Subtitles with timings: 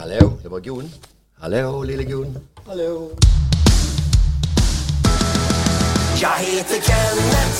[0.00, 0.90] Hallå, det var Gun.
[1.40, 2.38] Hallå, lille Gun.
[2.66, 3.10] Hallå.
[6.22, 7.58] Jag heter Kenneth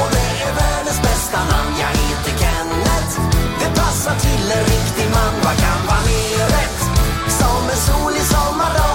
[0.00, 1.74] och det är världens bästa namn.
[1.80, 3.14] Jag heter Kenneth,
[3.60, 5.34] det passar till en riktig man.
[5.44, 6.80] Vad kan vara mer rätt?
[7.38, 8.89] Som en solig sommardag.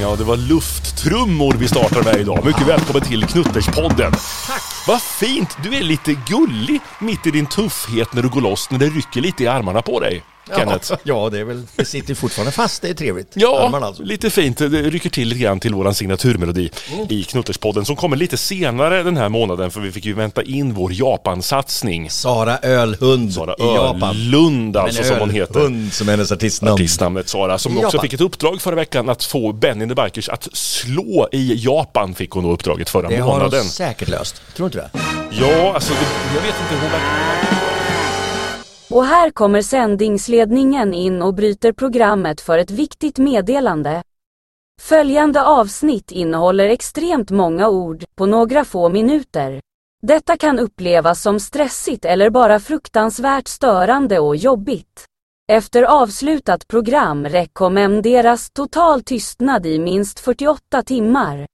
[0.00, 2.44] Ja, det var lufttrummor vi startar med idag.
[2.44, 4.12] Mycket välkommen till Knutterspodden.
[4.46, 4.62] Tack!
[4.86, 5.56] Vad fint!
[5.62, 9.20] Du är lite gullig mitt i din tuffhet när du går loss, när det rycker
[9.20, 10.24] lite i armarna på dig.
[10.56, 10.90] Kenneth.
[10.92, 13.30] Ja, ja, det är väl, det sitter fortfarande fast, det är trevligt.
[13.34, 14.02] Ja, alltså.
[14.02, 14.58] lite fint.
[14.58, 17.06] Det rycker till lite grann till våran signaturmelodi Mm.
[17.10, 20.74] i Knutterspodden som kommer lite senare den här månaden för vi fick ju vänta in
[20.74, 22.10] vår Japan-satsning.
[22.10, 24.16] Sara Ölhund Sara i Japan.
[24.16, 25.58] Ölund alltså som hon heter.
[25.60, 26.74] Ölhund som hennes artistnamn.
[26.74, 28.00] Artistnamnet Sara, som I också Japan.
[28.02, 32.30] fick ett uppdrag förra veckan att få Benny the Bikers att slå i Japan, fick
[32.30, 33.60] hon då uppdraget förra Det har månaden.
[33.60, 34.42] hon säkert löst.
[34.56, 34.90] Tror inte det?
[35.30, 37.65] Ja, alltså det, jag vet inte, hon verkar...
[38.96, 44.02] Och här kommer sändningsledningen in och bryter programmet för ett viktigt meddelande.
[44.80, 49.60] Följande avsnitt innehåller extremt många ord på några få minuter.
[50.02, 55.04] Detta kan upplevas som stressigt eller bara fruktansvärt störande och jobbigt.
[55.52, 61.46] Efter avslutat program rekommenderas total tystnad i minst 48 timmar.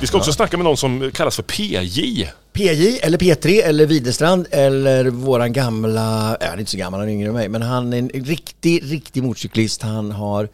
[0.00, 2.28] Vi ska också snacka med någon som kallas för PJ.
[2.52, 7.08] PJ eller P3 eller Widerstrand eller våran gamla, ja, han är inte så gammal, han
[7.08, 9.82] är yngre än mig, men han är en riktig, riktig motorcyklist.
[9.82, 10.48] Han har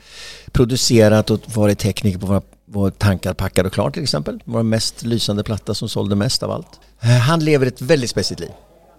[0.52, 4.40] producerat och varit tekniker på våra, vår Tankar, packad och klar till exempel.
[4.44, 6.80] Vår mest lysande platta som sålde mest av allt.
[7.00, 8.50] Eh, Han lever ett väldigt speciellt liv.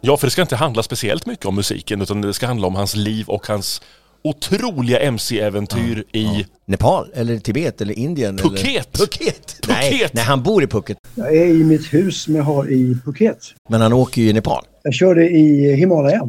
[0.01, 2.75] Ja, för det ska inte handla speciellt mycket om musiken utan det ska handla om
[2.75, 3.81] hans liv och hans
[4.25, 6.45] otroliga MC-äventyr i...
[6.67, 8.39] Nepal eller Tibet eller Indien.
[8.39, 8.49] Eller...
[8.49, 8.93] Phuket.
[8.93, 9.59] Phuket!
[9.67, 10.13] Nej, Phuket.
[10.13, 10.97] nej, han bor i Phuket.
[11.15, 13.37] Jag är i mitt hus som jag har i Phuket.
[13.69, 14.65] Men han åker ju i Nepal.
[14.83, 16.21] Jag körde i Himalaya.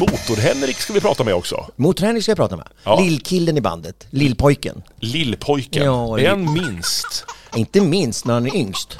[0.00, 1.66] Motor-Henrik ska vi prata med också.
[1.76, 2.68] Motorhenrik ska jag prata med.
[2.84, 3.00] Ja.
[3.00, 4.06] Lillkillen i bandet.
[4.10, 4.82] Lillpojken.
[5.00, 5.84] Lillpojken.
[5.84, 7.24] Ja, en minst.
[7.56, 8.98] Inte minst när han är yngst.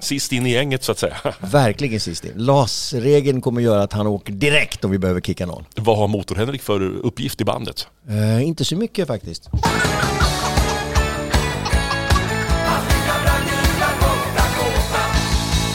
[0.00, 1.16] Sist in i gänget så att säga.
[1.40, 2.32] Verkligen sist in.
[2.36, 5.64] LAS-regeln kommer göra att han åker direkt om vi behöver kicka någon.
[5.76, 7.86] Vad har Motor-Henrik för uppgift i bandet?
[8.08, 9.50] Eh, inte så mycket faktiskt.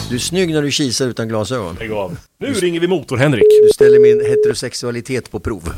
[0.08, 1.76] Du är snygg när du kisar utan glasögon.
[1.80, 2.16] Lägg av.
[2.38, 3.44] Nu ringer vi Motor-Henrik.
[3.62, 5.72] Du ställer min heterosexualitet på prov.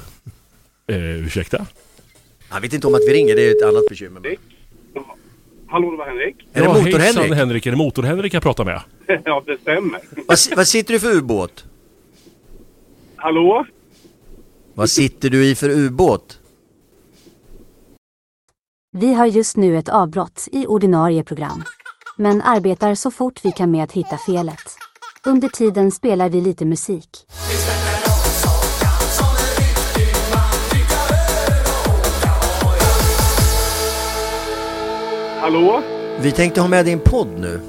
[0.91, 1.67] Eh, ursäkta?
[2.51, 4.37] Jag vet inte om att vi ringer, det är ett annat bekymmer.
[5.71, 6.37] Hallå, det var Henrik.
[6.53, 7.35] Är det Ja, Motor-Henrik?
[7.35, 8.81] Henrik, är det Motor-Henrik jag pratar med?
[9.25, 10.01] ja, det stämmer.
[10.27, 11.65] Vad, vad sitter du för ubåt?
[13.17, 13.67] Hallå?
[14.75, 16.41] Vad sitter du i för ubåt?
[18.93, 21.65] Vi har just nu ett avbrott i ordinarie program.
[22.17, 24.61] Men arbetar så fort vi kan med att hitta felet.
[25.27, 27.09] Under tiden spelar vi lite musik.
[35.49, 35.83] Hallå?
[36.21, 37.61] Vi tänkte ha med din podd nu.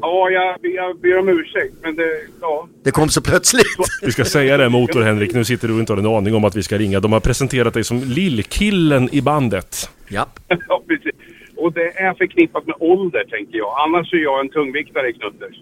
[0.00, 2.20] Ja, jag, jag ber om ursäkt, men det...
[2.40, 2.68] Ja.
[2.84, 3.66] Det kom så plötsligt.
[4.02, 6.56] Vi ska säga det Motor-Henrik, nu sitter du och inte har en aning om att
[6.56, 7.00] vi ska ringa.
[7.00, 9.90] De har presenterat dig som lillkillen i bandet.
[10.08, 10.26] Ja.
[10.68, 11.12] ja, precis.
[11.56, 13.74] Och det är förknippat med ålder, tänker jag.
[13.78, 15.56] Annars är jag en tungviktare i Knutters.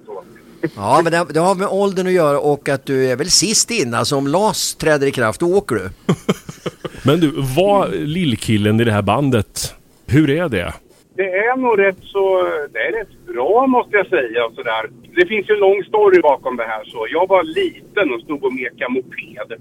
[0.76, 3.70] Ja, men det, det har med åldern att göra och att du är väl sist
[3.70, 3.94] in.
[3.94, 5.90] Alltså om LAS träder i kraft, då åker du.
[7.06, 9.74] Men du, var lillkillen i det här bandet,
[10.06, 10.74] hur är det?
[11.16, 12.42] Det är nog rätt så...
[12.72, 14.46] Det är rätt bra, måste jag säga.
[14.46, 14.90] och Sådär.
[15.16, 16.84] Det finns ju en lång story bakom det här.
[16.84, 19.60] Så jag var liten och stod och mekade moped.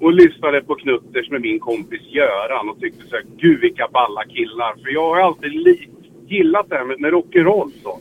[0.00, 4.24] Och lyssnade på Knutters med min kompis Göran och tyckte så här, gud vilka balla
[4.24, 4.74] killar.
[4.84, 5.88] För jag har alltid li-
[6.26, 7.98] gillat det här med, med rock'n'roll så.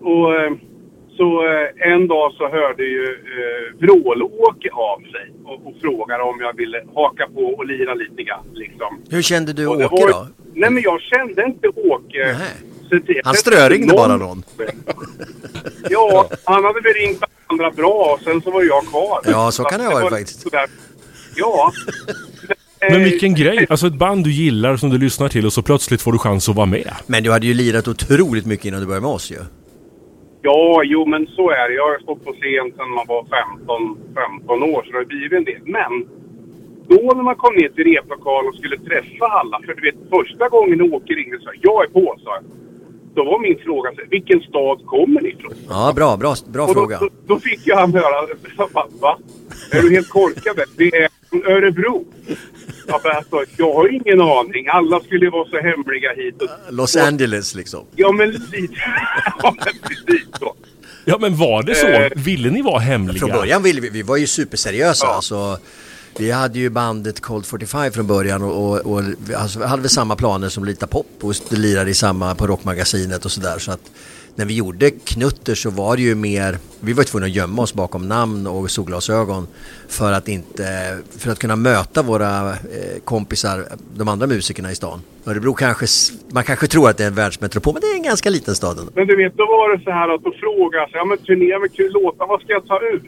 [0.00, 0.52] Och eh,
[1.16, 6.40] så eh, en dag så hörde ju eh, Vrålåke av sig och, och frågade om
[6.40, 9.00] jag ville haka på och lira lite grann liksom.
[9.10, 10.26] Hur kände du Och Åke var- då?
[10.54, 12.36] Nej men jag kände inte Åke.
[12.90, 14.42] Det- Han ströringde bara någon.
[15.90, 19.20] Ja, han hade väl ringt andra bra och sen så var jag kvar.
[19.26, 20.40] Ja, så kan det ha varit var faktiskt.
[20.42, 20.66] sådär-
[21.36, 21.72] Ja.
[22.80, 23.66] Men Eh, vilken grej!
[23.70, 26.48] Alltså ett band du gillar som du lyssnar till och så plötsligt får du chans
[26.48, 26.90] att vara med.
[27.06, 29.36] Men du hade ju lirat otroligt mycket innan du började med oss ju.
[30.46, 31.74] Ja, jo men så är det.
[31.74, 33.22] Jag har stått på scen sedan man var
[33.58, 35.62] 15, 15 år så det har blivit en del.
[35.78, 35.92] Men
[36.88, 40.48] då när man kom ner till replokalen och skulle träffa alla, för du vet första
[40.48, 42.42] gången Åke ringde så här, jag är på så här.
[43.14, 45.52] då var min fråga, så här, vilken stad kommer ni ifrån?
[45.68, 46.98] Ja, bra, bra, bra då, fråga.
[47.00, 48.26] då, då fick jag han höra,
[49.00, 49.18] va?
[49.72, 50.56] Är du helt korkad?
[50.76, 51.08] Vi är
[51.54, 52.04] Örebro.
[52.86, 54.68] Jag bara, alltså, jag har ingen aning.
[54.68, 56.42] Alla skulle vara så hemliga hit.
[56.42, 57.86] Och, Los Angeles liksom.
[57.96, 58.74] Ja, men lite...
[59.42, 60.54] ja, men precis så.
[61.04, 61.86] Ja men var det så?
[61.86, 62.10] Eh.
[62.16, 63.18] Ville ni vara hemliga?
[63.18, 65.06] Från början ville vi, vi var ju superseriösa.
[65.06, 65.14] Ja.
[65.14, 65.58] Alltså,
[66.18, 69.90] vi hade ju bandet Cold 45 från början och, och, och vi alltså, hade väl
[69.90, 73.58] samma planer som Lita Pop och lirade i samma på Rockmagasinet och sådär.
[73.58, 73.90] Så att
[74.36, 77.74] när vi gjorde Knutter så var det ju mer, vi var tvungna att gömma oss
[77.74, 79.46] bakom namn och solglasögon
[79.88, 82.56] för att inte, för att kunna möta våra eh,
[83.04, 83.64] kompisar,
[83.96, 85.00] de andra musikerna i stan.
[85.26, 85.86] Örebro kanske,
[86.32, 88.78] man kanske tror att det är en världsmetropol men det är en ganska liten stad.
[88.94, 91.58] Men du vet, då var det så här att då frågade jag, ja men turné
[91.58, 93.02] med kul låtar, vad ska jag ta ut?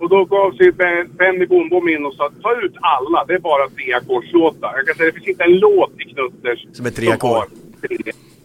[0.00, 3.34] Och då gav sig Ben- Benny Bom Bom in och sa, ta ut alla, det
[3.34, 4.72] är bara tre ackordslåtar.
[4.76, 7.44] Jag kan säga, det finns inte en låt i Knutters Som är tre ackord.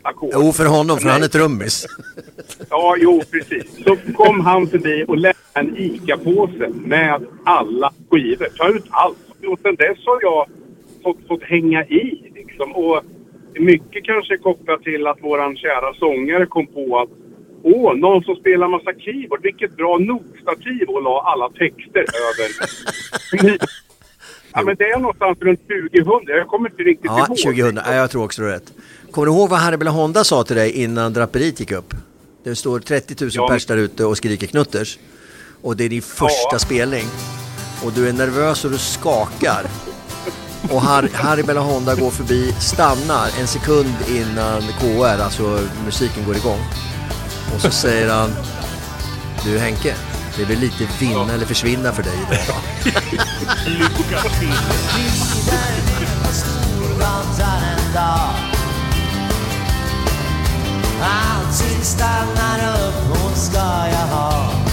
[0.05, 0.29] Ackord.
[0.33, 1.85] Jo, för honom, för han är trummis.
[2.69, 3.83] Ja, jo precis.
[3.83, 8.47] Så kom han förbi och lämnade en ICA-påse med alla skivor.
[8.57, 9.17] Ta ut allt.
[9.47, 10.45] Och sen dess har jag
[11.03, 12.75] fått, fått hänga i liksom.
[12.75, 13.01] Och
[13.59, 17.09] mycket kanske kopplat till att våran kära sångare kom på att
[17.67, 19.39] Åh, någon som spelar massa keyboard.
[19.43, 22.47] Vilket bra notstativ och la alla texter över.
[24.55, 25.59] ja, men det är någonstans runt
[25.93, 26.27] 2000.
[26.27, 27.37] Jag kommer inte riktigt Ja, ihåg.
[27.37, 27.79] 2000.
[27.85, 28.73] Ja, jag tror också du rätt.
[29.11, 31.93] Kommer du ihåg vad Harry Honda sa till dig innan draperiet gick upp?
[32.43, 33.47] Det står 30 000 Ja.
[33.47, 34.99] pers där ute och skriker knutters.
[35.61, 36.59] Och det är din första Ja.
[36.59, 37.05] spelning.
[37.85, 39.65] Och du är nervös och du skakar.
[40.71, 46.59] Och Har Harry Honda går förbi, stannar en sekund innan KR, alltså musiken går igång.
[47.55, 48.29] Och så säger han
[49.45, 49.95] Du Henke,
[50.37, 52.61] det väl lite vinna eller försvinna för dig idag?
[52.85, 54.53] Lycka till!
[61.01, 64.64] Allting stannar upp, hon ska jag ha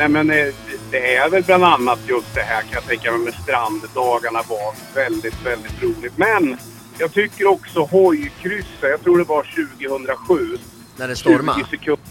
[0.00, 0.54] Nej men eh,
[0.90, 4.94] det är väl bland annat just det här kan jag tänka mig med stranddagarna var
[4.94, 6.18] väldigt, väldigt roligt.
[6.18, 6.56] Men
[6.98, 10.58] jag tycker också hojkrysset, jag tror det var 2007.
[10.96, 11.54] När det stormar?
[11.54, 12.04] 20 sekunder.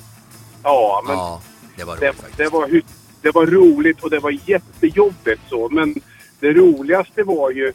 [0.63, 1.41] Ja, men Ja,
[1.77, 2.38] det var det, roligt faktiskt.
[2.38, 2.81] det, var,
[3.21, 5.69] det var roligt och det var jättejobbigt så.
[5.69, 5.95] Men
[6.39, 7.74] det roligaste var ju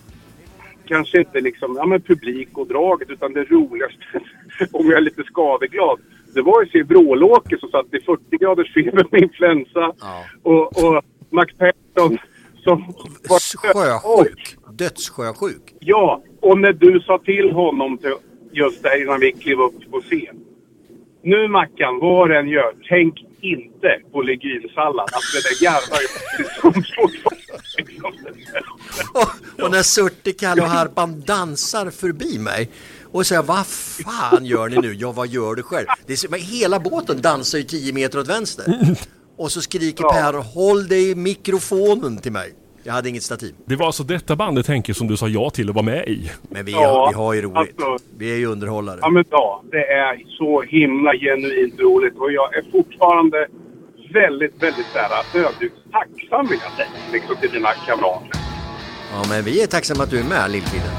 [0.86, 4.20] kanske inte liksom, ja men publik och draget utan det roligaste,
[4.72, 5.98] om jag är lite skadeglad,
[6.34, 10.24] det var ju att se Vrålåker som satt i 40 graders feber med influensa Ja.
[10.42, 12.18] och, och Max Persson
[12.64, 12.94] som
[13.28, 13.40] var
[13.72, 14.56] Sjösjuk.
[14.72, 15.74] Dödssjösjuk.
[15.80, 18.14] Ja, och när du sa till honom till
[18.52, 20.36] just det här innan vi klev upp på scen.
[21.22, 25.08] Nu Mackan, vad den gör, tänk inte på legunsallad.
[25.12, 26.72] Alltså det där garvar ju som.
[29.14, 32.70] Och, och när Surtikal och Harpan dansar förbi mig
[33.14, 34.94] och säger vad fan gör ni nu?
[34.94, 35.86] Ja, vad gör du själv?
[36.06, 38.64] Det är, men hela båten dansar ju 10 meter åt vänster.
[39.38, 40.12] Och så skriker Ja.
[40.12, 42.54] Per, håll dig i mikrofonen till mig.
[42.82, 43.54] Jag hade inget stativ.
[43.66, 46.30] Det var alltså detta bandet Henke som du sa ja till att vara med i.
[46.50, 47.56] Men vi, Ja, har, vi har ju roligt.
[47.82, 48.98] alltså- Vi är ju underhållare.
[49.02, 53.46] Ja men ja, det är så himla genuint roligt och jag är fortfarande
[54.14, 55.10] väldigt, väldigt så här
[55.46, 56.88] ödmjukt tacksam vill jag säga.
[57.12, 58.30] Liksom till dina kamrater.
[59.12, 60.90] Ja, men vi är tacksamma att du är med, lillkillen.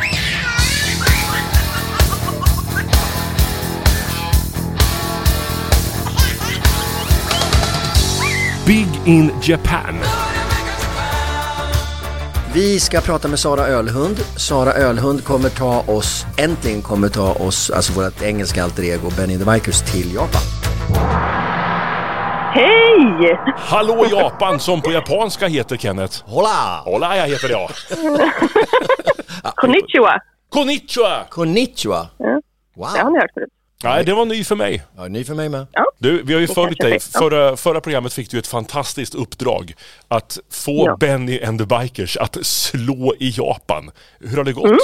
[8.67, 9.95] Big in Japan.
[12.53, 14.17] Vi ska prata med Sara Ölhund.
[14.37, 19.37] Sara Ölhund kommer ta oss, äntligen kommer ta oss, alltså vårt engelska alter ego Benny
[19.37, 20.41] the Bikers till Japan.
[22.53, 23.39] Hej!
[23.57, 26.23] Hallå Japan som på japanska heter Kenneth.
[26.25, 26.81] Hola!
[26.85, 27.69] Hola, jag heter jag.
[29.55, 30.13] Konnichiwa.
[30.49, 31.23] Konnichiwa!
[31.29, 32.07] Konnichiwa!
[32.17, 32.41] Ja.
[32.75, 32.87] Wow!
[32.93, 33.49] Det har ni hört förut.
[33.83, 34.83] Nej, det var ny för mig.
[34.97, 35.67] Ja, ny för mig med.
[35.97, 36.99] Du, vi har ju följt dig.
[36.99, 39.73] Förra, förra programmet fick du ett fantastiskt uppdrag.
[40.07, 40.97] Att få Ja.
[40.99, 43.91] Benny and the Bikers att slå i Japan.
[44.19, 44.65] Hur har det gått?
[44.65, 44.77] Mm.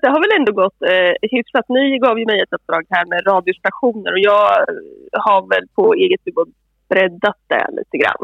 [0.00, 1.64] Det har väl ändå gått eh, hyfsat.
[1.68, 4.66] Ni gav ju mig ett uppdrag här med radiostationer och jag
[5.12, 6.48] har väl på eget bevåg
[6.88, 8.16] breddat det lite grann.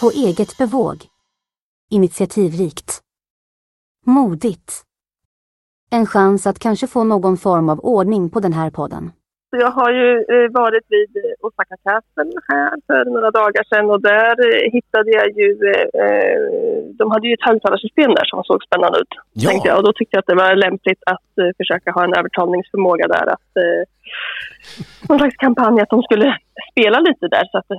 [0.00, 0.96] På eget bevåg.
[1.90, 3.00] Initiativrikt.
[4.06, 4.82] Modigt.
[5.90, 9.10] En chans att kanske få någon form av ordning på den här podden.
[9.50, 14.02] Så jag har ju eh, varit vid Osaka Castle här för några dagar sedan och
[14.02, 15.48] där eh, hittade jag ju,
[16.02, 16.38] eh,
[16.98, 19.12] de hade ju ett högtalarsystem där som såg spännande ut.
[19.32, 19.48] Ja.
[19.50, 19.78] Tänkte jag.
[19.78, 23.26] Och då tyckte jag att det var lämpligt att försöka ha en övertalningsförmåga där.
[23.34, 23.50] Att,
[25.08, 26.36] någon slags kampanj att de skulle
[26.72, 27.76] spela lite där så att eh,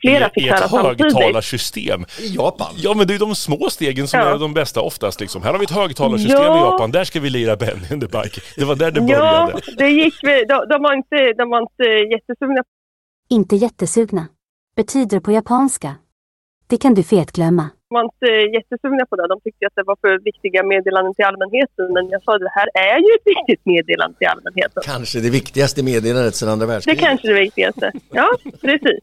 [0.00, 1.14] flera fick I höra ett samtidigt.
[1.14, 2.04] högtalarsystem.
[2.20, 2.74] I Japan.
[2.76, 4.34] Ja men det är de små stegen som Ja.
[4.34, 5.42] är de bästa oftast liksom.
[5.42, 6.56] Här har vi ett högtalarsystem Ja.
[6.56, 8.40] i Japan, där ska vi lira Benny and the Bike.
[8.56, 9.06] Det var där det Ja,
[9.46, 9.60] började.
[9.78, 10.44] det gick vi.
[10.44, 12.62] De, de, var inte, de var inte jättesugna
[13.30, 14.26] Inte jättesugna.
[14.76, 15.94] Betyder på japanska.
[16.66, 17.68] Det kan du fetglömma.
[17.92, 19.28] Var inte jättesugna på det.
[19.28, 21.84] De tyckte att det var för viktiga meddelanden till allmänheten.
[21.96, 24.82] Men jag sa att det här är ju ett viktigt meddelande till allmänheten.
[24.86, 27.04] Kanske det viktigaste meddelandet sedan andra Det världskriget.
[27.06, 27.92] kanske är det viktigaste.
[28.20, 28.28] Ja,
[28.60, 29.00] precis.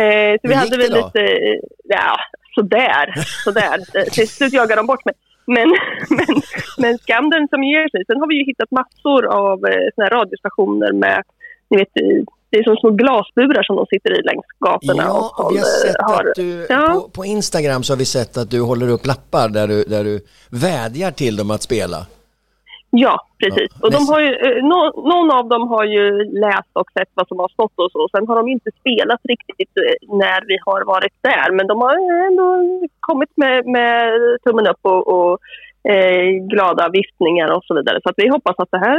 [0.00, 2.16] Eh, så vi hade väl det lite, eh, ja,
[2.54, 3.06] sådär,
[3.44, 3.76] sådär.
[3.98, 5.14] Eh, Till slut jagade de bort mig.
[5.46, 5.68] Men,
[6.18, 6.42] men,
[6.78, 8.04] men skam den som ger sig.
[8.06, 11.22] Sen har vi ju hittat massor av eh, såna radiostationer med,
[11.70, 15.02] ni vet, eh, det är som små glasburar som de sitter i längs gatorna.
[15.02, 16.88] Ja, och vi har håller- sett har- att du, Ja.
[16.94, 20.04] på, på Instagram så har vi sett att du håller upp lappar där du, där
[20.04, 20.20] du
[20.50, 21.96] vädjar till dem att spela.
[22.90, 23.70] Ja, precis.
[23.74, 27.08] Ja, och de har ju, eh, nå- någon av dem har ju läst och sett
[27.14, 28.08] vad som har stått och så.
[28.12, 31.52] Sen har de inte spelat riktigt eh, när vi har varit där.
[31.56, 31.94] Men de har
[32.28, 32.46] ändå
[33.00, 34.10] kommit med, med
[34.44, 35.38] tummen upp och, och
[35.90, 38.00] eh, glada viftningar och så vidare.
[38.02, 38.98] Så att vi hoppas att det här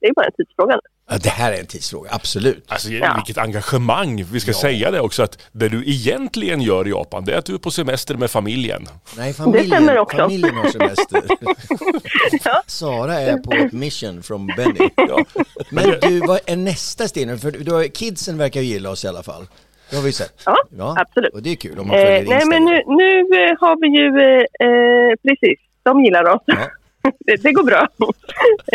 [0.00, 0.74] det är bara en tidsfråga.
[0.74, 0.80] nu.
[1.10, 2.64] Ja, det här är en tidsfråga, absolut.
[2.68, 3.12] Alltså Ja.
[3.16, 4.24] vilket engagemang.
[4.32, 4.54] Vi ska Ja.
[4.54, 7.58] säga det också att det du egentligen gör i Japan det är att du är
[7.58, 8.82] på semester med familjen.
[9.16, 10.16] Nej, familjen, stämmer också.
[10.16, 11.22] familjen har semester.
[12.44, 12.62] Ja.
[12.66, 14.88] Sara är på ett mission från Benny.
[14.96, 15.24] Ja.
[15.70, 17.38] Men du, vad är nästa steg nu?
[17.38, 19.42] För du har, kidsen verkar ju gilla oss i alla fall.
[19.90, 20.42] Det har vi sett.
[20.78, 21.34] Ja, absolut.
[21.34, 23.10] Och det är kul om man följer Eh, nej, men nu, nu
[23.44, 24.06] eh, har vi ju...
[24.26, 26.42] Eh, eh, precis, de gillar oss.
[26.46, 26.56] Ja.
[27.26, 27.80] det, det går bra.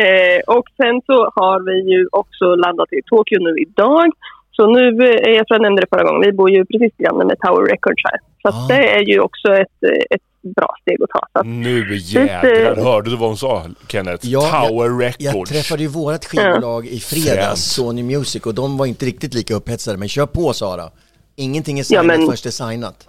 [0.06, 4.10] eh, och sen så har vi ju också landat i Tokyo nu idag.
[4.52, 7.26] Så nu, eh, jag tror jag nämnde det förra gången, vi bor ju precis granne
[7.26, 8.20] med Tower Records här.
[8.42, 8.68] Så Ah.
[8.68, 10.22] det är ju också ett, eh, ett
[10.56, 11.20] bra steg att ta.
[11.34, 14.26] Så att, Nu jädrar, eh, hörde du vad hon sa Kenneth?
[14.28, 15.52] Ja, Tower Jag Records.
[15.52, 17.62] träffade ju vårat skivbolag i fredags.
[17.62, 19.98] Sony Music, och de var inte riktigt lika upphetsade.
[19.98, 20.84] Men kör på Sara.
[21.36, 23.08] Ingenting är signat Ja, men- förrän det är signat.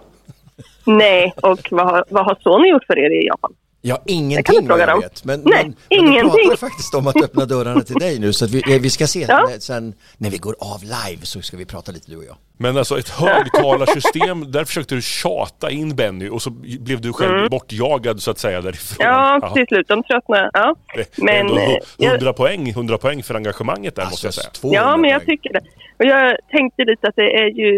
[0.85, 3.53] nej, och vad, har- vad har Sony gjort för er i Japan?
[3.85, 5.25] Ja, ingenting du vad jag vet.
[5.25, 6.29] Men, Nej, men, men vi ingenting.
[6.49, 8.33] pratar faktiskt om att öppna dörrarna till dig nu.
[8.33, 9.47] Så att vi, vi ska se Ja.
[9.49, 12.35] när, sen när vi går av live så ska vi prata lite du och jag.
[12.63, 17.49] Men alltså ett högtalarsystem, där försökte du tjata in Benny och så blev du själv
[17.49, 19.05] bortjagad så att säga därifrån.
[19.05, 19.15] Mm.
[19.17, 19.53] Ja, Jaha.
[19.53, 19.87] till slut.
[19.87, 20.49] De tröttnar.
[20.53, 20.75] Ja.
[21.15, 24.49] Men, ändå eh, jag- 100 poäng, 100 poäng för engagemanget där måste jag säga.
[24.49, 25.37] 200 Ja, men jag poäng.
[25.37, 25.59] tycker det.
[25.99, 27.69] Och jag tänkte lite att det är ju,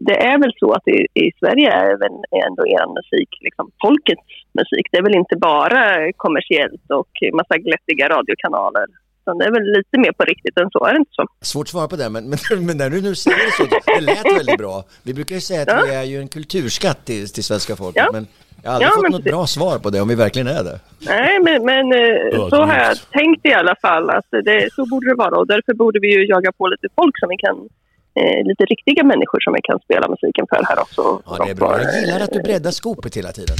[0.00, 2.16] det är väl så att i, i Sverige är väl
[2.46, 4.22] ändå er musik liksom folkets
[4.58, 4.86] musik.
[4.92, 8.86] Det är väl inte bara kommersiellt och massa glättiga radiokanaler.
[9.26, 11.26] Utan det är väl lite mer på riktigt än så, är det inte så?
[11.40, 14.00] Svårt att svara på det, men, men, men när du nu säger det så, det
[14.00, 14.84] lät väldigt bra.
[15.02, 15.82] Vi brukar ju säga att Ja.
[15.86, 18.12] vi är ju en kulturskatt till, till svenska folket, Ja.
[18.12, 18.26] men
[18.62, 19.32] jag har aldrig Ja, fått något precis.
[19.32, 20.80] bra svar på det, om vi verkligen är det.
[21.00, 25.08] Nej, men, men eh, så har jag tänkt i alla fall att det, så borde
[25.08, 25.36] det vara.
[25.38, 27.56] Och därför borde vi ju jaga på lite folk som vi kan,
[28.20, 31.22] eh, lite riktiga människor som vi kan spela musiken för här också.
[31.26, 31.82] Ja, det är bra.
[31.82, 33.56] Jag gillar att du breddar skopet hela tiden.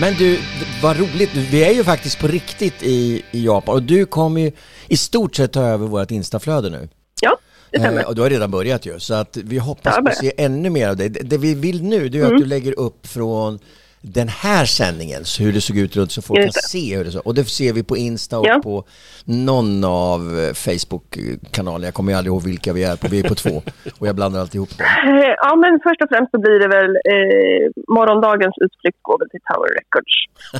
[0.00, 0.38] Men du,
[0.82, 1.30] vad roligt.
[1.34, 4.52] Vi är ju faktiskt på riktigt i, i Japan och du kommer ju
[4.88, 6.88] i stort sett ta över vårt instaflöde nu.
[7.22, 7.36] Ja,
[7.70, 8.00] det stämmer.
[8.00, 10.32] Eh, och du har redan börjat ju, så att vi hoppas Ja, på att se
[10.36, 11.08] ännu mer av dig.
[11.08, 12.34] Det, det vi vill nu, det är Mm.
[12.36, 13.58] att du lägger upp från
[14.02, 17.10] den här sändningen, så hur det såg ut runt så folk kan se hur det
[17.10, 17.26] såg.
[17.26, 18.60] Och det ser vi på Insta och Ja.
[18.62, 18.84] på
[19.24, 21.84] någon av eh, Facebook-kanalerna.
[21.86, 23.62] Jag kommer ju aldrig ihåg vilka vi är på, vi är på två.
[23.98, 24.86] Och jag blandar alltid ihop dem.
[25.06, 29.30] Eh, Ja, men först och främst så blir det väl eh, morgondagens utflykt går väl
[29.30, 30.14] till Tower Records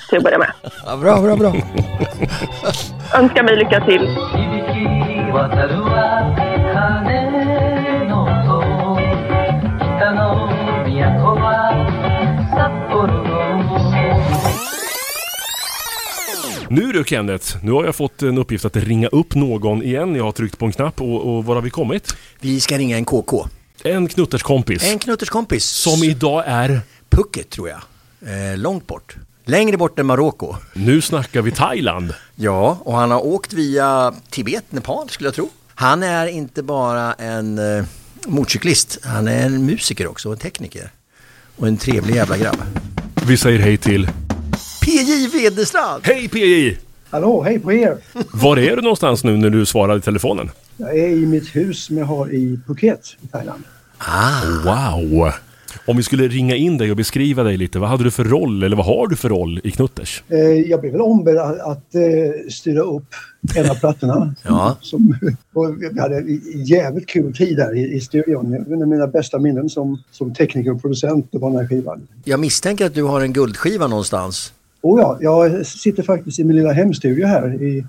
[0.09, 0.53] till att börja med.
[0.87, 1.53] Ja, bra, bra, bra.
[3.21, 4.07] Önskar mig lycka till.
[16.73, 20.15] Nu du Kenneth, nu har jag fått en uppgift att ringa upp någon igen.
[20.15, 22.17] Jag har tryckt på en knapp och, och var har vi kommit?
[22.41, 23.47] Vi ska ringa en KK.
[23.85, 24.93] En knutterskompis.
[24.93, 25.65] En knutterskompis.
[25.65, 26.81] Som idag är...
[27.09, 27.79] Phuket, tror jag.
[28.23, 29.17] Eh, långt bort.
[29.45, 30.55] Längre bort än Marocko.
[30.73, 32.15] Nu snackar vi Thailand.
[32.35, 35.51] Ja, och han har åkt via Tibet, Nepal skulle jag tro.
[35.75, 37.85] Han är inte bara en eh,
[38.27, 40.91] motorcyklist, han är en musiker också och en tekniker.
[41.57, 42.63] Och en trevlig jävla grabb.
[43.27, 44.09] Vi säger hej till...
[44.91, 46.03] PJ Wedestrand!
[46.05, 46.77] Hej PJ!
[47.11, 47.97] Hallå, hej på er!
[48.33, 50.51] Var är du någonstans nu när du svarar i telefonen?
[50.77, 53.63] Jag är i mitt hus som jag har i Phuket i Thailand.
[53.99, 55.33] Ah, Wow!
[55.87, 58.63] Om vi skulle ringa in dig och beskriva dig lite, vad hade du för roll
[58.63, 60.23] eller vad har du för roll i Knutters?
[60.29, 63.15] Eh, jag blev väl ombedd att, att eh, styra upp
[63.57, 64.35] en av plattorna.
[64.43, 64.77] Ja.
[64.81, 65.19] Som,
[65.95, 68.55] vi hade en jävligt kul tid där i, i studion.
[68.55, 72.09] En av mina bästa minnen som, som tekniker och producent det var den här skivan.
[72.25, 74.53] jag misstänker att du har en guldskiva någonstans.
[74.81, 77.87] Och ja, jag sitter faktiskt i min lilla hemstudio här i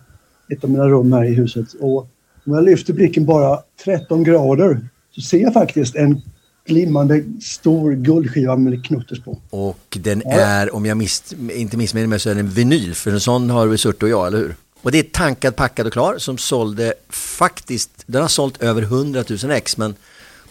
[0.50, 1.74] ett av mina rum här i huset.
[1.80, 2.08] Och
[2.46, 4.80] om jag lyfter blicken bara 13 grader
[5.16, 6.22] så ser jag faktiskt en
[6.66, 9.38] glimmande stor guldskiva med knutters på.
[9.50, 12.96] Och den är, om jag miss, inte missminner mig, så är den vinyl.
[12.96, 14.56] För en sån har Resurto och jag, eller hur?
[14.82, 19.24] Och det är tankad, packad och klar som sålde faktiskt, den har sålt över 100
[19.44, 19.78] 000 ex.
[19.78, 19.96] Men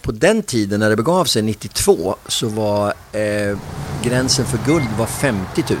[0.01, 3.57] på den tiden när det begav sig, 92, så var eh,
[4.03, 5.79] gränsen för guld var 50 000.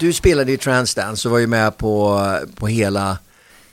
[0.00, 2.20] Du spelade i Transdance och var ju med på,
[2.56, 3.18] på hela,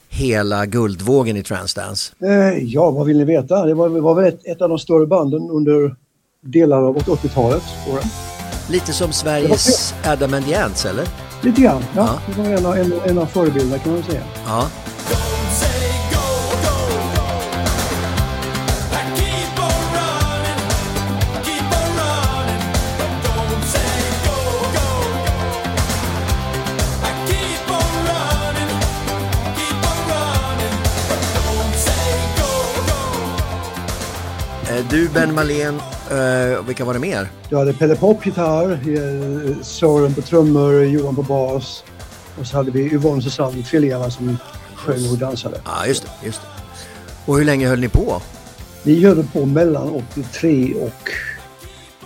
[0.09, 2.13] hela guldvågen i Transdance.
[2.23, 3.65] Eh, ja, vad vill ni veta?
[3.65, 5.95] Det var, var väl ett, ett av de större banden under
[6.43, 7.63] delar av 80-talet.
[7.85, 8.05] tror jag.
[8.71, 11.05] Lite som Sveriges Adam and the Ants, eller?
[11.41, 12.09] Lite grann, ja.
[12.27, 12.33] Ja.
[12.35, 14.21] Det var en av, en, en av förebilderna kan man säga.
[14.45, 14.67] Ja.
[34.89, 35.79] Du Ben Malén,
[36.11, 37.29] eh, vilka var det mer?
[37.49, 41.83] Jag hade Pelle Pop gitarr, eh, Sören på trummor, Johan på bas.
[42.39, 44.37] Och så hade vi Yvonne Susanne Fileva som
[44.75, 45.61] sjöng och dansade.
[45.65, 46.47] Ja, just det, just det.
[47.25, 48.21] Och hur länge höll ni på?
[48.83, 51.09] Vi höll på mellan 83 och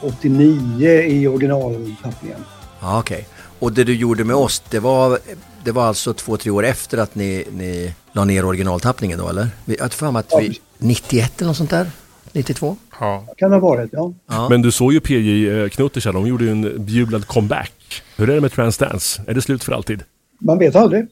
[0.02, 2.46] 89 i originaltappningen.
[2.82, 3.28] Ja, okej.
[3.60, 5.20] Och det du gjorde med oss, det var,
[5.64, 9.50] det var alltså två, tre år efter att ni, ni la ner originaltappningen då, eller?
[9.66, 10.60] Vi- Jag har för mig att vi...
[10.78, 11.92] 91 eller något sånt där?
[12.34, 12.78] 92?
[13.00, 13.26] Ja.
[13.38, 14.14] Kan det ha varit, ja.
[14.28, 14.50] Ja.
[14.50, 18.04] Men du såg ju PJ eh, Knutters här, de gjorde ju en bejublad comeback.
[18.18, 19.22] Hur är det med Transdance?
[19.28, 20.04] Är det slut för alltid?
[20.40, 21.08] Man vet aldrig.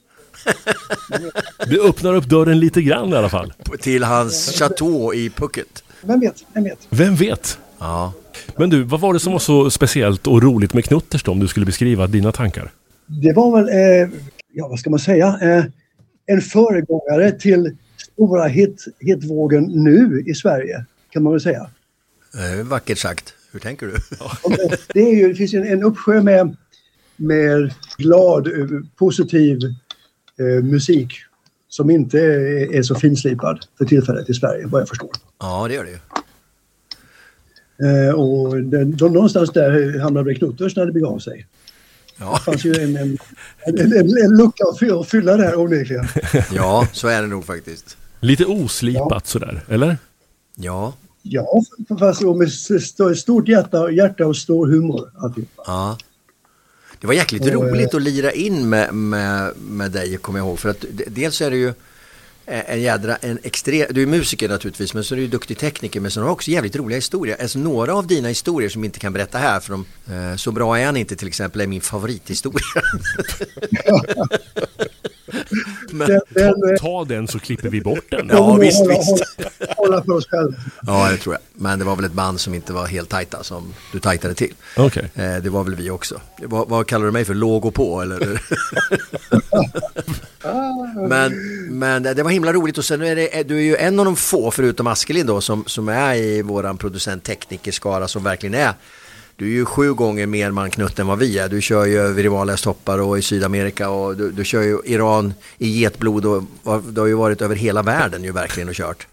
[1.69, 3.53] Det öppnar upp dörren lite grann i alla fall.
[3.79, 5.83] Till hans chateau i Phuket.
[6.01, 6.87] Vem vet, vem vet.
[6.89, 7.59] Vem vet?
[7.79, 8.13] Ja.
[8.55, 11.39] Men du, vad var det som var så speciellt och roligt med Knutters då, om
[11.39, 12.71] du skulle beskriva dina tankar?
[13.05, 14.09] Det var väl, eh,
[14.53, 15.65] ja vad ska man säga, eh,
[16.25, 17.77] en föregångare till
[18.13, 21.69] stora hit, hitvågen nu i Sverige, kan man väl säga.
[22.33, 23.33] Eh, vackert sagt.
[23.51, 23.93] Hur tänker du?
[23.93, 26.55] Det- Det, är ju, det finns en, en uppsjö med,
[27.15, 29.59] med glad, eh, positiv
[30.39, 31.13] eh, musik
[31.69, 35.09] som inte är, är så finslipad för tillfället i Sverige, vad jag förstår.
[35.39, 35.97] Ja, det gör det ju.
[38.07, 41.45] Eh, och den, de, någonstans där hamnade väl Knutters när det begav sig.
[42.17, 42.33] Ja.
[42.33, 43.17] Det fanns ju en, en,
[43.65, 46.05] en, en, en lucka att fylla, att fylla där onekligen.
[46.53, 47.97] ja, så är det nog faktiskt.
[48.19, 49.97] Lite oslipat sådär, eller?
[50.61, 50.93] Ja.
[51.21, 51.61] Ja,
[51.99, 55.11] fast med st- stort hjärta, hjärta och stor humor.
[55.17, 55.63] alltihopa.
[55.65, 55.97] Ja.
[56.99, 60.47] Det var jäkligt Och, eh, roligt att lira in med, med, med dig, kommer jag
[60.47, 60.59] ihåg.
[60.59, 61.73] För att dels är det ju
[62.49, 66.11] en jädra, en extrem, du är musiker naturligtvis, men så är du duktig tekniker, men
[66.11, 67.37] så har du också jävligt roliga historier.
[67.41, 70.51] Alltså några av dina historier som vi inte kan berätta här, för de, eh, så
[70.51, 72.61] bra är han inte till exempel, är min favorithistoria.
[75.91, 78.29] men, Den, den, Ta, eh, ta den så klipper vi bort den.
[78.33, 79.23] Ja, visst, hålla, visst.
[79.59, 80.57] Hålla, hålla för oss själva.
[80.81, 81.41] ja, det tror jag.
[81.53, 84.53] Men det var väl ett band som inte var helt tajta, som du tajtade till.
[84.77, 85.09] Okej.
[85.15, 86.21] Eh, det var väl vi också.
[86.37, 87.33] Vad, vad kallar du mig för?
[87.33, 88.41] Låg och på eller?
[91.09, 91.33] men,
[91.79, 94.15] men det var himla roligt och sen är det, du är ju en av de
[94.15, 98.73] få förutom Askelind då som, som är i våran producent teknikerskara som verkligen är
[99.39, 101.49] du är ju sju gånger mer man knutt än vad vi är.
[101.49, 105.33] Du kör ju över Rivalias toppar och i Sydamerika och du, du kör ju Iran
[105.57, 109.07] i getblod och och du har ju varit över hela världen ju verkligen och kört.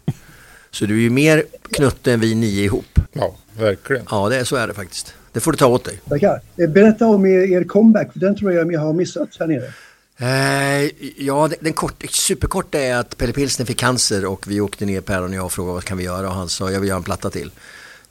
[0.71, 3.01] Så du är ju mer knutte än vi nio ihop.
[3.13, 4.03] Ja, verkligen.
[4.11, 5.15] Ja, det, så är det faktiskt.
[5.33, 6.01] Det får du ta åt dig.
[6.09, 6.41] Tackar.
[6.57, 9.73] Eh, Berätta om er, er comeback, för den tror jag jag har missat här nere.
[10.19, 15.01] Eh, ja, den, kort, superkorta är att Pelle Pilsner fick cancer och vi åkte ner
[15.01, 16.97] Per och jag och frågade vad kan vi göra och han sa jag vill göra
[16.97, 17.51] en platta till.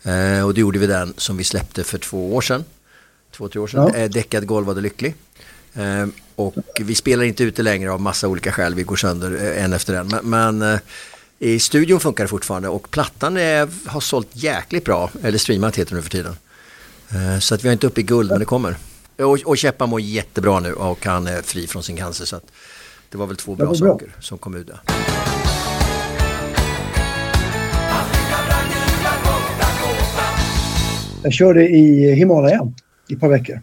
[0.03, 2.63] Eh, och då gjorde vi den som vi släppte för två år sedan.
[3.31, 3.91] Två, tre år sedan.
[3.93, 3.99] Ja.
[3.99, 5.15] Eh, Däckad golvad och lycklig.
[6.35, 9.93] Och vi spelar inte ute längre av massa olika skäl, vi går sönder en efter
[9.93, 10.07] en.
[10.07, 10.79] Men, men
[11.39, 15.91] i studion funkar det fortfarande och plattan är, har sålt jäkligt bra, eller streamat heter
[15.91, 16.37] det nu för tiden.
[17.41, 18.75] Så att vi är inte uppe i guld, men det kommer.
[19.17, 22.25] Och, och Käppa mår jättebra nu och han är fri från sin cancer.
[22.25, 22.51] Så att
[23.09, 23.75] det var väl två bra bra.
[23.75, 24.79] saker som kom ut där.
[31.23, 32.71] Jag körde i Himalaya
[33.09, 33.61] i ett par veckor.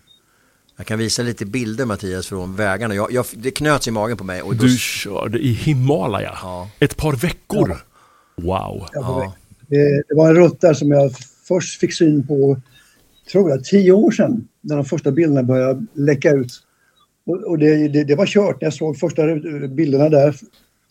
[0.77, 2.95] Jag kan visa lite bilder Mattias från vägarna.
[2.95, 4.43] Jag, jag, det knöts i magen på mig.
[4.43, 6.39] Och då, Du körde i Himalaya.
[6.43, 6.71] Ja.
[6.79, 7.77] Ett par veckor.
[8.37, 8.89] Wow.
[8.93, 9.35] Jag var Ja.
[9.67, 11.13] Det, det var en rutt där som jag
[11.49, 12.61] först fick syn på,
[13.33, 14.49] tror jag, tio år sedan.
[14.61, 16.53] När de första bilderna började läcka ut.
[17.27, 19.23] Och, och det, det, det var kört när jag såg första
[19.69, 20.37] bilderna där.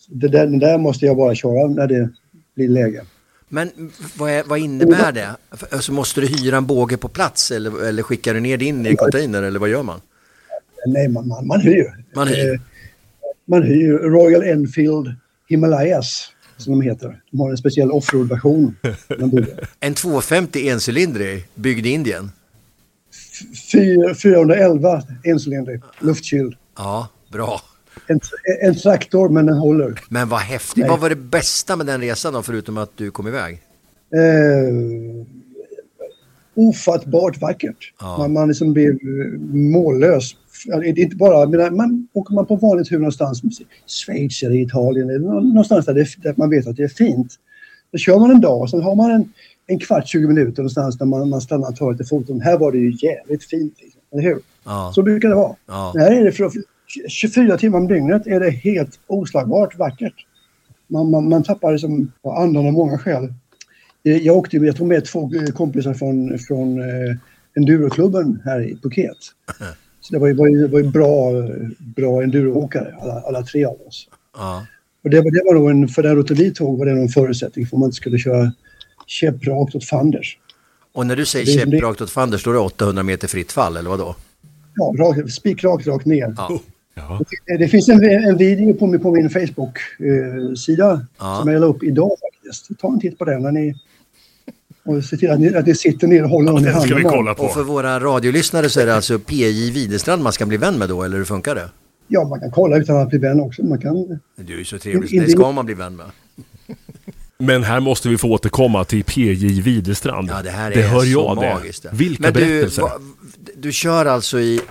[0.07, 2.09] Det där, den där måste jag bara köra när det
[2.55, 3.01] blir läge.
[3.49, 3.69] Men
[4.17, 5.29] vad, är, vad innebär det?
[5.69, 8.89] Alltså, måste du hyra en båge på plats eller, eller skickar du ner din i
[8.89, 10.01] en container eller vad gör man?
[10.87, 12.05] Nej, man, man, man hyr.
[12.15, 12.53] Man hyr.
[12.53, 12.59] Eh,
[13.45, 15.15] man hyr Royal Enfield
[15.49, 17.21] Himalayas, som de heter.
[17.31, 18.75] De har en speciell offroad-version.
[19.79, 22.31] En 250 encylindrig byggd i Indien?
[23.71, 26.55] Fyra- 411 encylindrig, luftkyld.
[26.77, 27.61] Ja, bra.
[28.07, 28.19] En,
[28.61, 29.99] en traktor, men den håller.
[30.09, 30.87] Men vad häftigt.
[30.87, 33.53] Vad var det bästa med den resan då, förutom att du kom iväg?
[34.13, 34.73] Eh,
[36.55, 37.93] ofattbart vackert.
[37.99, 38.17] Ja.
[38.17, 40.35] Man, man liksom blir eh, mållös.
[40.65, 43.41] Det är inte bara, menar, man, åker man på vanlig tur någonstans,
[43.87, 47.33] Schweiz eller Italien, eller nå- någonstans där, det, där man vet att det är fint.
[47.91, 49.33] Då kör man en dag och sen har man en,
[49.67, 52.41] en kvart, 20 minuter någonstans där man, man stannar och tar lite foton.
[52.41, 53.73] Här var det ju jävligt fint.
[53.81, 54.39] Liksom, eller hur?
[54.65, 54.91] Ja.
[54.95, 55.55] Så brukar det vara.
[55.67, 55.93] Ja.
[55.97, 56.51] Här är det för
[57.07, 60.13] 24 timmar om dygnet är det helt oslagbart vackert.
[60.87, 63.33] Man, man, man tappar liksom andan av många skäl.
[64.03, 67.15] Eh, Jag åkte, jag tog med två eh, kompisar från, från eh,
[67.57, 69.17] enduroklubben här i Phuket.
[70.01, 73.65] Så det var ju, var ju, var ju bra, eh, bra enduroåkare, alla, alla tre
[73.65, 74.07] av oss.
[74.37, 74.65] Ja.
[75.03, 77.09] Och det, var- det var nog en, för den rutten vi tog var det en
[77.09, 78.51] förutsättning för att man inte skulle köra,
[79.07, 80.37] käpprakt åt fanders.
[80.93, 83.51] Och när du säger Det det- käpprakt åt fanders, då är det 800 meter fritt
[83.51, 84.15] fall, eller vadå?
[84.75, 86.33] Ja, rakt, spikrakt rakt ner.
[86.37, 86.59] Ja.
[86.95, 87.21] Ja.
[87.53, 91.39] Eh, Det finns en, en video på min, på min Facebook-sida Ja.
[91.41, 92.79] som jag la upp idag faktiskt.
[92.79, 93.75] Ta en titt på den när ni...
[94.83, 96.87] Och se till att ni, att ni sitter ner och håller den i Den ska
[96.87, 97.11] vi handen.
[97.11, 97.71] kolla Och för på.
[97.71, 101.17] våra radiolyssnare så är det alltså PJ Widerstrand man ska bli vän med då, eller
[101.17, 101.69] hur funkar det?
[102.07, 103.63] Ja, man kan kolla utan att bli vän också.
[103.63, 104.19] Man kan...
[104.35, 106.05] Du är ju så trevlig, In- det ska man bli vän med.
[107.37, 110.29] Men här måste vi få återkomma till PJ Widerstrand.
[110.31, 111.83] Ja, det här är det hör så jag magiskt.
[111.83, 111.89] det.
[111.89, 111.95] det.
[111.95, 112.81] Vilka Men du, berättelser.
[112.81, 112.91] va,
[113.57, 114.61] du kör alltså i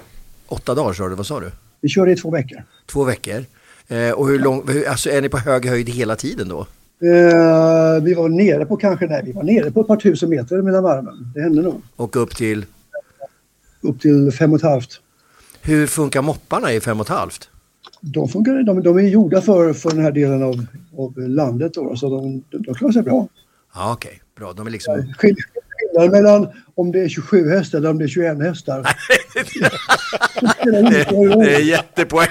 [0.47, 1.15] åtta dagar, sa du?
[1.15, 1.51] Vad sa du?
[1.81, 2.63] Vi kör i två veckor.
[2.87, 3.45] Två veckor.
[3.89, 6.67] Eh, och hur lång, hur, alltså är ni på hög höjd hela tiden då?
[7.03, 10.63] Eh, vi var nere på kanske, nej, vi var nere på ett par tusen meter
[10.63, 11.33] mellan varven.
[11.35, 11.83] Det hände nog.
[11.97, 12.65] Och upp till,
[13.81, 15.01] Upp till fem och ett halvt.
[15.63, 17.49] hur funkar mopparna i fem och ett halvt?
[18.01, 20.67] De, funkar, de, de är gjorda för, för den här delen av,
[20.99, 23.29] av landet då, så de, de, klarar sig bra.
[23.75, 24.53] Ja, okej, bra.
[24.53, 24.95] De är liksom...
[25.19, 25.37] Skill-
[25.81, 28.83] Skillnaden mellan om det är 27 hästar eller om det är 21 hästar.
[30.65, 30.83] det,
[31.45, 32.29] det är jättepoäng.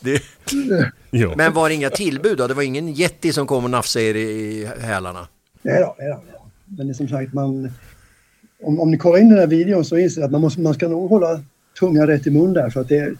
[0.00, 0.22] Det,
[1.10, 1.32] Ja.
[1.36, 2.46] men var det inga tillbud då?
[2.46, 5.28] Det var ingen jätti som kom och nafsade er i hälarna?
[5.62, 6.22] Nej då, nej då.
[6.76, 7.72] Men det är som sagt, man,
[8.62, 10.74] om, om ni kollar in den här videon så inser ni att man, måste, man
[10.74, 11.40] ska nog hålla
[11.78, 13.14] tungan rätt i mun där för att det är,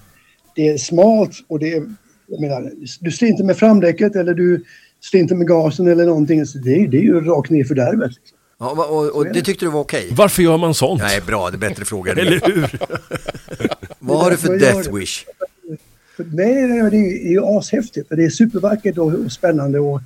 [0.57, 1.85] det är smalt och det är,
[2.27, 4.65] jag menar, du slår inte med framdäcket eller du
[5.01, 6.47] slår inte med gasen eller någonting.
[6.47, 8.09] Så det, är- det är ju rakt ner i fördärvet.
[8.11, 8.39] Liksom.
[8.59, 10.09] Ja, och, och, det tyckte du var okej?
[10.13, 11.03] Varför gör man sånt?
[11.03, 11.51] Nej, bra.
[11.51, 12.13] Det är bättre fråga.
[12.13, 12.79] Eller hur?
[13.99, 15.25] Vad har du för death wish?
[16.33, 16.55] Nej,
[16.91, 18.09] det är, ju- ashäftigt.
[18.09, 20.01] Det är supervackert och, spännande och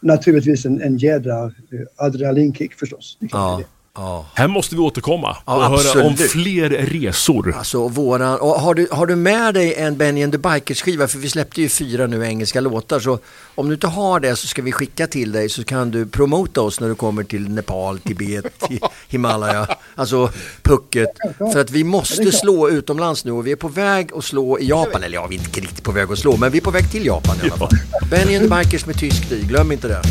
[0.00, 1.50] naturligtvis en, en jädra eh,
[1.96, 3.16] adrenalinkick förstås.
[3.20, 3.75] Det Ja, det.
[3.96, 4.26] Ja.
[4.34, 6.30] Här måste vi återkomma Ja, och höra om absolut.
[6.30, 7.54] fler resor.
[7.58, 11.08] Alltså våran, och har, du, har du med dig en Benny and the Bikers skiva?
[11.08, 13.00] För vi släppte ju fyra nu engelska låtar.
[13.00, 13.18] Så
[13.54, 16.60] om du inte har det så ska vi skicka till dig så kan du promota
[16.60, 19.66] oss när du kommer till Nepal, Tibet, Hi- Himalaya.
[19.94, 20.30] Alltså
[20.62, 21.08] pucket.
[21.52, 24.68] För att vi måste slå utomlands nu och vi är på väg att slå i
[24.68, 25.02] Japan.
[25.02, 26.90] Eller ja, vi är inte riktigt på väg att slå, men vi är på väg
[26.90, 27.70] till Japan i alla fall.
[28.10, 30.02] Benny and the Bikers med tysk i, glöm inte det.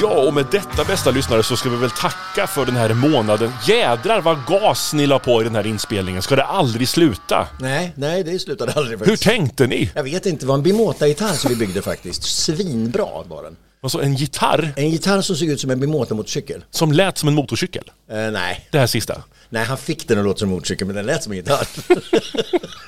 [0.00, 3.52] Ja, och med detta bästa lyssnare så ska vi väl tacka för den här månaden.
[3.66, 6.22] Jädrar vad gas ni la på i den här inspelningen.
[6.22, 7.48] Ska det aldrig sluta?
[7.60, 9.22] Nej, nej, det slutade aldrig Hur faktiskt.
[9.22, 9.90] tänkte ni?
[9.94, 12.22] Jag vet inte, det var en Bimota-gitarr som vi byggde faktiskt.
[12.22, 13.56] Svinbra var den.
[13.80, 16.64] Alltså en gitarr En gitarr som såg ut som en Bimota-motorcykel.
[16.70, 17.90] som lät som en motorcykel.
[18.10, 18.68] Eh, nej.
[18.70, 19.22] Det här sista.
[19.48, 21.68] nej, han fick den att låta som en motorcykel men den lät som en gitarr.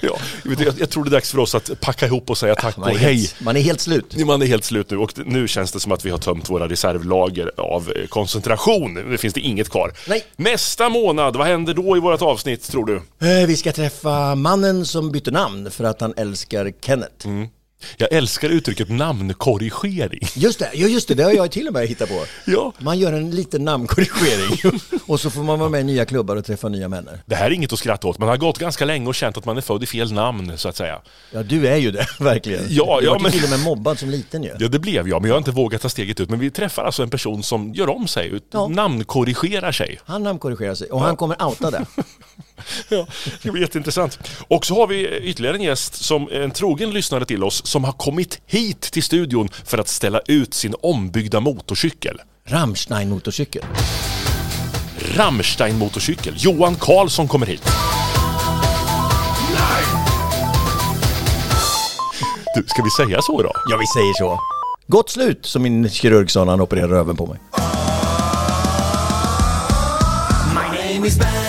[0.00, 2.78] Ja, jag, jag, tror det är dags för oss att packa ihop och säga tack
[2.78, 3.16] och hej.
[3.16, 4.26] helt, man är helt slut.
[4.26, 6.68] Man är helt slut nu och nu känns det som att vi har tömt våra
[6.68, 8.94] reservlager av eh, koncentration.
[8.94, 9.92] Nu finns det inget kvar.
[10.08, 10.24] Nej.
[10.36, 12.96] Nästa månad, vad händer då i vårt avsnitt tror du?
[13.28, 17.26] Eh, vi ska träffa mannen som bytte namn för att han älskar Kenneth.
[17.96, 20.20] Jag älskar uttrycket namnkorrigering.
[20.34, 22.24] Just det, ja, just det, det har jag till och med hittat på.
[22.46, 22.72] Ja.
[22.78, 26.44] Man gör en liten namnkorrigering och så får man vara med i nya klubbar och
[26.44, 27.18] träffa nya människor.
[27.26, 28.18] Det här är inget att skratta åt.
[28.18, 30.68] Man har gått ganska länge och känt att man är född i fel namn, så
[30.68, 31.00] att säga.
[31.30, 32.62] Ja, du är ju det, verkligen.
[32.68, 34.50] Ja, du ja, var men- till och med mobbad som liten ju.
[34.58, 36.30] Ja, det blev jag, men jag har inte vågat ta steget ut.
[36.30, 38.68] Men vi träffar alltså en person som gör om sig, Ja.
[38.68, 39.98] namnkorrigerar sig.
[40.04, 41.86] Han namnkorrigerar sig och han kommer outa det.
[42.88, 43.06] Ja,
[43.42, 44.18] det blir jätteintressant.
[44.48, 47.92] Och så har vi ytterligare en gäst, som en trogen lyssnare till oss, som har
[47.92, 52.20] kommit hit till studion för att ställa ut sin ombyggda motorcykel.
[52.46, 53.64] Rammstein motorcykel.
[55.16, 56.34] Rammstein motorcykel.
[56.36, 57.62] Johan Karlsson kommer hit.
[62.54, 63.52] Du, ska vi säga så då?
[63.68, 64.40] Ja, vi säger så.
[64.86, 67.38] Gott slut, som min kirurg sa när han opererade röven på mig.
[70.54, 71.41] My name is Benny,